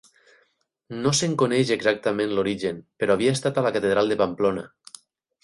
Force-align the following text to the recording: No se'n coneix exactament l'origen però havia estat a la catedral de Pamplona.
No 1.01 1.11
se'n 1.17 1.35
coneix 1.41 1.73
exactament 1.75 2.33
l'origen 2.39 2.81
però 3.03 3.19
havia 3.19 3.35
estat 3.39 3.61
a 3.63 3.67
la 3.69 3.75
catedral 3.79 4.13
de 4.15 4.19
Pamplona. 4.25 4.67